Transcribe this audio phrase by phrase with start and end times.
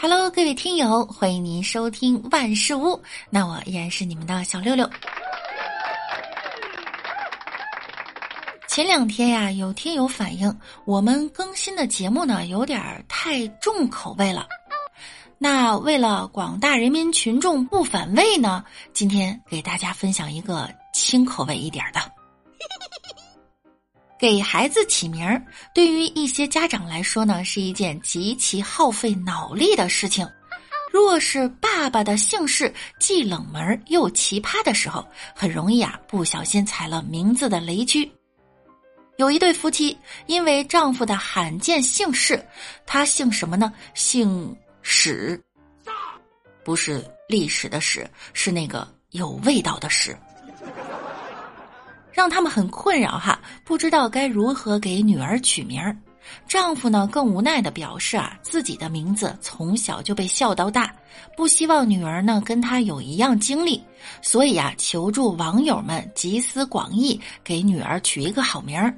[0.00, 3.02] Hello，各位听友，欢迎您收听万事屋。
[3.30, 4.88] 那我依然是你们的小六六。
[8.68, 14.46] 前两天呀，有听友反映我们更新的节目呢有点太重口味了。
[15.36, 22.00] 那为了广大人民群众不反胃呢，今天给大家分享一个轻口味一点的。
[24.18, 25.40] 给孩子起名儿，
[25.72, 30.28] 对于一些家长来说呢，是一件极其耗费脑力的事情。
[30.90, 38.10] 若是爸爸的姓氏既冷门又奇葩的时候，很容易啊不小心踩了名字的雷区。
[39.18, 42.44] 有一对夫妻，因为丈夫的罕见姓氏，
[42.86, 43.72] 他姓什么呢？
[43.94, 45.40] 姓史，
[46.64, 50.16] 不是历史的史，是那个有味道的史。
[52.18, 55.96] 让他们很困扰哈，不知道该如何给女儿取名儿。
[56.48, 60.92] 丈夫呢更无奈的表示啊，自己的名字从小就被笑到大，
[61.36, 63.80] 不希望女儿呢跟他有一样经历，
[64.20, 68.92] 所以啊求助网友们集思广益，给女儿取一个好名儿。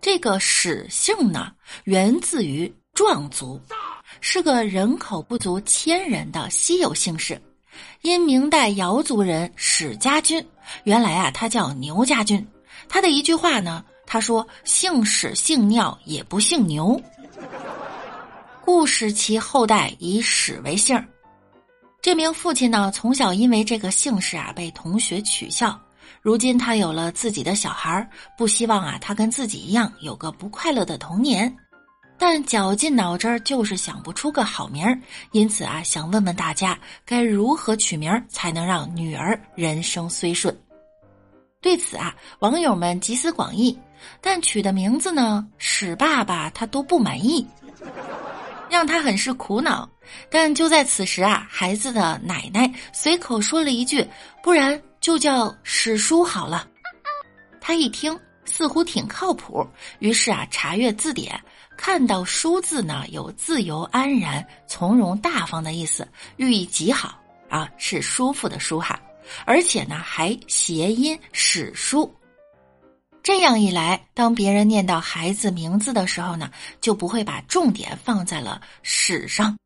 [0.00, 1.52] 这个史姓呢
[1.84, 3.60] 源自于壮族，
[4.22, 7.38] 是个人口不足千人的稀有姓氏。
[8.02, 10.44] 因明代瑶族人史家军，
[10.84, 12.46] 原来啊他叫牛家军。
[12.88, 17.00] 他的一句话呢，他说：“姓史姓尿也不姓牛。”
[18.64, 21.02] 故使其后代以史为姓。
[22.00, 25.78] 这名父亲呢，从小因为这个姓氏啊被同学取笑。
[26.22, 31.54] 如今他有了自己的小孩不希望啊他跟自己一样有个不快乐的童年。
[32.18, 34.98] 但绞尽脑汁儿就是想不出个好名儿，
[35.30, 40.54] 因此啊，想问问大家该如何取名儿才能让女儿人生虽顺？
[41.60, 43.78] 对此啊，网友们集思广益，
[44.20, 47.46] 但取的名字呢，史爸爸他都不满意，
[48.68, 49.88] 让他很是苦恼。
[50.30, 54.06] 但就在此时啊，孩子的奶奶随口说了一句
[54.42, 56.66] ：“不然就叫史书好了。”
[57.60, 59.66] 他一听，似乎挺靠谱，
[59.98, 61.40] 于是啊，查阅字典。
[61.76, 67.16] 看到“书”字呢，有自由、安然、从容、大方的意思，寓意极好
[67.48, 69.00] 啊，是舒服的“舒”哈。
[69.44, 72.12] 而且呢，还谐音“史书”。
[73.22, 79.56] 这样一来，当别人念到孩子名字的时候呢，就不会把重点放在了“史”上，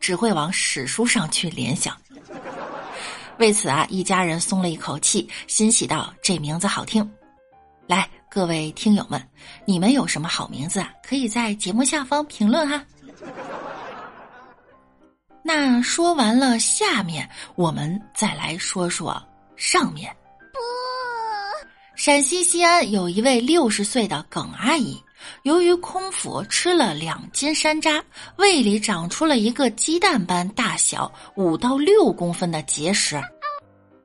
[0.00, 1.94] 只会往史书上去联想。
[3.38, 7.06] 为此啊，一家人松了一口气，欣喜道：“这名字好听。”
[7.92, 8.08] 来。
[8.30, 9.22] 各位听友们，
[9.66, 10.90] 你们有什么好名字啊？
[11.06, 12.82] 可以在节目下方评论哈。
[15.42, 19.22] 那说完了下面，我们再来说说
[19.54, 20.10] 上面。
[20.50, 20.58] 不，
[21.94, 24.98] 陕西西安有一位六十岁的耿阿姨，
[25.42, 28.02] 由于空腹吃了两斤山楂，
[28.36, 33.20] 胃里长出了一个鸡蛋般大小、五到六公分的结石。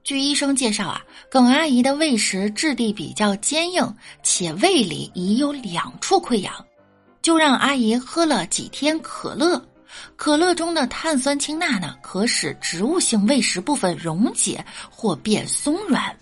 [0.07, 6.65] 据医生介绍啊，耿阿姨的胃石质地比较坚硬，且胃里已有两处溃疡，
[7.21, 9.61] 就让阿姨喝了几天可乐。
[10.15, 16.17] 可乐中的碳酸氢钠呢，可使植物性胃石部分溶解或变松软。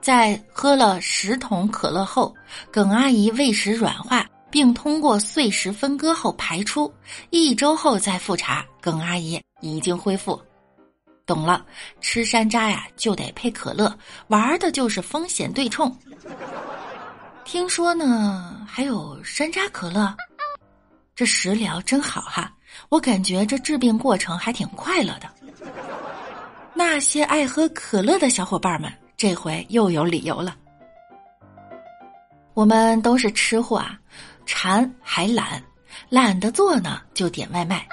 [0.00, 2.34] 在喝了十桶可乐后，
[2.72, 6.92] 耿阿姨胃石软化，并通过碎石分割后排出。
[7.30, 10.36] 一周后再复查，耿阿姨已经恢复。
[11.28, 11.62] 懂了，
[12.00, 13.94] 吃山楂呀就得配可乐，
[14.28, 15.94] 玩的就是风险对冲。
[17.44, 20.16] 听说呢还有山楂可乐，
[21.14, 22.50] 这食疗真好哈！
[22.88, 25.28] 我感觉这治病过程还挺快乐的。
[26.72, 30.56] 那些爱喝可乐的小伙伴们，这回又有理由了。
[32.54, 33.98] 我们都是吃货啊，
[34.46, 35.62] 馋还懒，
[36.08, 37.86] 懒得做呢就点外卖。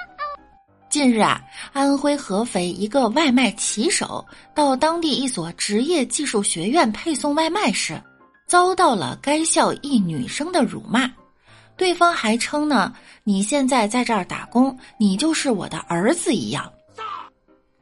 [0.96, 4.24] 近日啊，安徽合肥一个外卖骑手
[4.54, 8.02] 到当地一所职业技术学院配送外卖时，
[8.46, 11.12] 遭到了该校一女生的辱骂。
[11.76, 16.72] 对方还称呢：“你现在在这儿打工，你就是我的儿子一样。”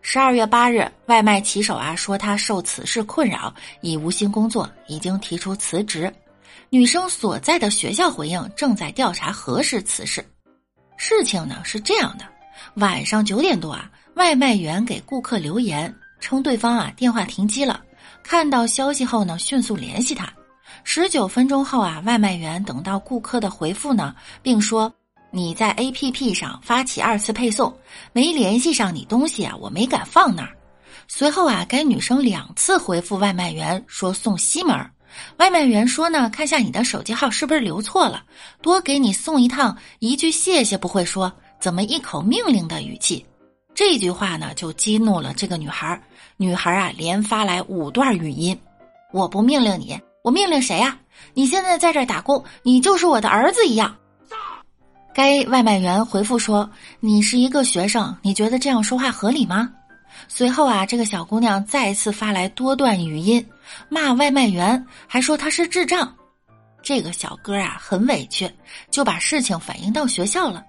[0.03, 6.12] 十二月八日，外卖骑手啊说他受此事困扰，已无心工作，已经提出辞职。
[6.69, 10.21] 女生所在的学校回应正在调查核实此事。
[10.97, 12.34] 事情呢是这样的。
[12.75, 17.81] 晚上九点多啊，外卖员给顾客留言称对方啊电话停机了。
[18.23, 20.33] 看到消息后呢，迅速联系他。
[20.83, 24.93] 十九分钟后啊，外卖员等到顾客的回复呢，并说
[25.31, 27.75] 你在 APP 上发起二次配送，
[28.12, 30.56] 没联系上你东西啊，我没敢放那儿。
[31.06, 34.75] 随后啊，该女生两次回复外卖员说送西门。
[35.37, 38.25] 外卖员说呢，看下你的手机号是不是留错了，
[38.62, 41.33] 多给你送一趟，一句谢谢不会说。
[41.65, 43.25] 怎么一口命令的语气？
[43.75, 45.99] 这句话呢，就激怒了这个女孩。
[46.37, 48.55] 女孩啊，连发来五段语音
[49.15, 50.99] ：“我不命令你，我命令谁呀？
[51.33, 53.97] 你现在在这打工，你就是我的儿子一样。”
[55.15, 56.71] 该外卖员回复说
[57.01, 59.73] ：“你是一个学生，你觉得这样说话合理吗？”
[60.29, 63.43] 随后啊，这个小姑娘再次发来多段语音，
[63.89, 66.15] 骂外卖员，还说他是智障。
[66.83, 68.53] 这个小哥啊，很委屈，
[68.91, 70.63] 就把事情反映到学校了。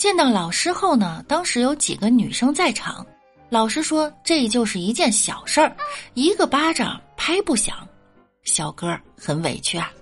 [0.00, 3.06] 见到老师后呢，当时有几个女生在场，
[3.50, 5.76] 老师说这就是一件小事儿，
[6.14, 7.86] 一个巴掌拍不响。
[8.42, 9.92] 小哥很委屈啊。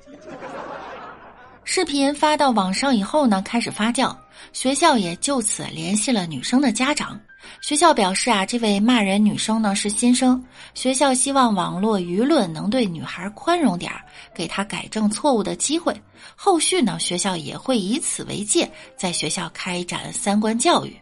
[1.70, 4.16] 视频发到网上以后呢，开始发酵，
[4.54, 7.20] 学校也就此联系了女生的家长。
[7.60, 10.42] 学校表示啊，这位骂人女生呢是新生，
[10.72, 14.00] 学校希望网络舆论能对女孩宽容点儿，
[14.34, 15.94] 给她改正错误的机会。
[16.34, 18.66] 后续呢，学校也会以此为戒，
[18.96, 20.96] 在学校开展三观教育。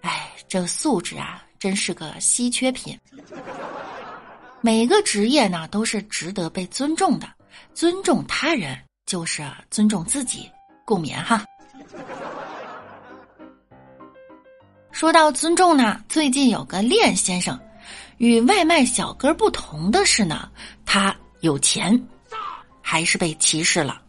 [0.00, 2.98] 哎，这素质啊，真是个稀缺品。
[4.62, 7.28] 每个职业呢，都是值得被尊重的。
[7.74, 8.74] 尊重他人，
[9.06, 10.50] 就是尊重自己。
[10.84, 11.44] 共勉哈。
[14.92, 17.58] 说到尊重呢，最近有个练先生，
[18.18, 20.48] 与外卖小哥不同的是呢，
[20.84, 22.00] 他有钱，
[22.80, 24.00] 还是被歧视了。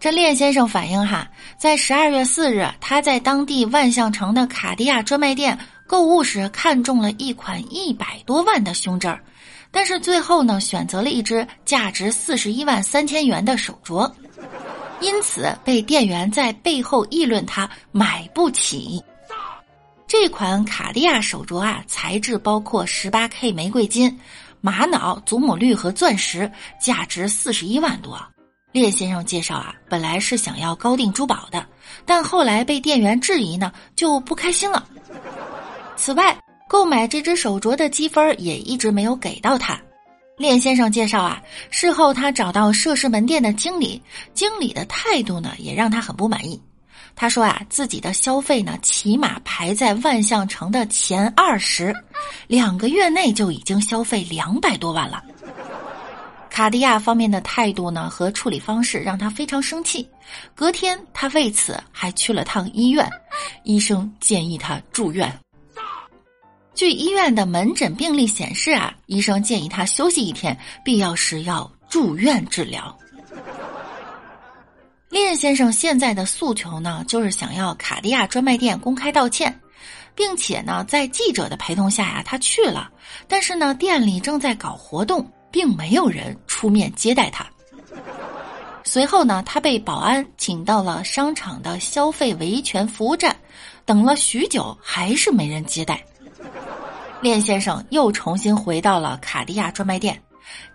[0.00, 1.26] 这练先生反映哈，
[1.58, 9.22] 在十二月四日，他在当地万象城的卡地亚专卖店购物时，看中了一款一百多万的胸针儿，
[9.74, 14.10] 但是最后呢，选择了一只价值四十一万三千元的手镯，
[15.00, 19.02] 因此被店员在背后议论他买不起。
[20.06, 24.16] 这款卡地亚手镯啊，材质包括十八 K 玫瑰金、
[24.60, 26.50] 玛瑙、祖母绿和钻石，
[26.80, 28.16] 价值四十一万多。
[28.70, 31.66] 列先生介绍啊，本来是想要高定珠宝的，
[32.06, 34.86] 但后来被店员质疑呢，就不开心了。
[35.96, 36.36] 此外，
[36.74, 39.80] 购买这只手镯的积分也一直没有给到他。
[40.36, 41.40] 练先生介绍啊，
[41.70, 44.02] 事后他找到涉事门店的经理，
[44.34, 46.60] 经理的态度呢也让他很不满意。
[47.14, 51.94] 他说啊，自己的消费呢起码排在万象城的前二十，
[52.48, 55.22] 两个月内就已经消费两百多万了。
[56.50, 60.08] 卡地亚方面的态度呢和处理方式让他非常生气，
[60.56, 63.08] 隔天他为此还去了趟医院，
[63.62, 65.32] 医生建议他住院。
[66.74, 72.96] 据医院的门诊病历显示啊，医生建议他休息一天，必要时要住院治疗。
[75.08, 79.60] 练先生现在的诉求呢，就是想要卡地亚专卖店公开道歉，
[80.14, 82.90] 并且呢，在记者的陪同下呀，他去了，
[83.28, 85.26] 但是呢，店里正在搞活动。
[85.54, 87.46] 并没有人出面接待他。
[88.82, 93.36] 随后呢，他被保安请到了商场的消费维权服务站，
[93.84, 96.04] 等了许久，还是没人接待。
[97.24, 100.22] 练先生又重新回到了卡地亚专卖店，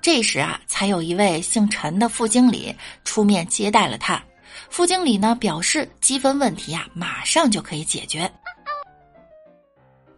[0.02, 4.20] 这时啊，才有一位姓陈的副经理出面接待了他。
[4.68, 8.28] 副经理呢表示，积分问题啊，马上就可以解决。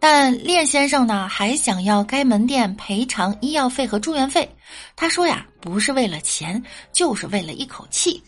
[0.00, 4.48] 但练先生呢，还想要该门店赔偿医药费和住院费。
[4.96, 6.60] 他说呀，不是为了钱，
[6.92, 8.22] 就是为了一口气。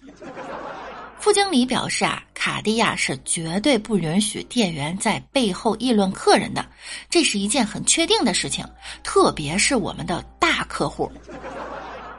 [1.24, 6.62] 副经理表示啊，卡地亚是绝对不允许店员在背后议论客人的，
[7.08, 8.62] 这是一件很确定的事情，
[9.02, 11.10] 特别是我们的大客户。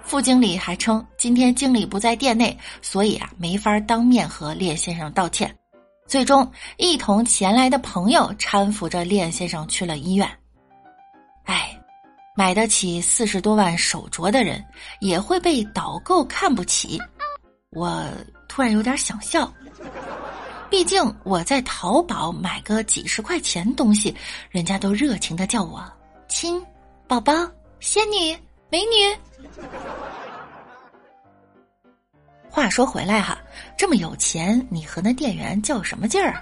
[0.04, 5.56] 副经理还称，今天经理不在店内，所以啊，没法当面和练先生道歉。
[6.08, 10.28] 最终，一同前来的朋友搀扶着练先生去了医院。
[11.44, 11.80] 哎，
[12.36, 14.66] 买得起四十多万手镯的人，
[15.00, 17.00] 也会被导购看不起。
[17.70, 18.04] 我
[18.48, 19.52] 突然有点想笑，
[20.70, 24.16] 毕竟我在淘宝买个几十块钱东西，
[24.50, 25.84] 人家都热情的叫我
[26.28, 26.64] 亲、
[27.08, 27.34] 宝宝、
[27.80, 28.38] 仙女、
[28.70, 29.18] 美女。
[32.50, 33.38] 话说回来哈，
[33.78, 36.42] 这么有钱，你和那店员较什么劲儿？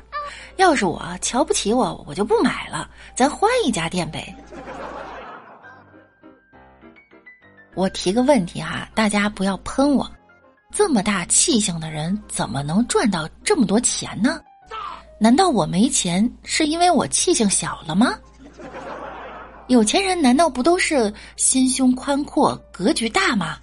[0.58, 4.34] 要是我瞧不起我，我就不买了，咱换一家店呗。
[7.76, 10.10] 我提个问题哈，大家不要喷我，
[10.74, 14.40] 这么大气性的人怎么能赚到这么多钱呢？
[15.20, 18.14] 难道我没钱是因为我气性小了吗？
[19.68, 23.58] 有钱人难道不都是心胸宽阔、格局大吗？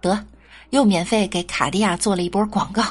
[0.00, 0.22] 得。
[0.70, 2.82] 又免费给卡地亚做了一波广告。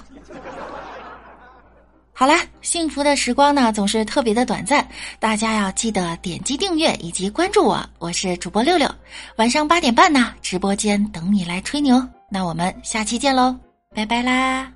[2.13, 4.88] 好啦，幸福的时光呢总是特别的短暂，
[5.19, 8.89] 大家要记得点击订阅以及关注我，我是主播六六，
[9.35, 13.55] 晚上八点半呢直播间等你来吹牛，那我们下期见喽，
[13.94, 14.75] 拜拜啦。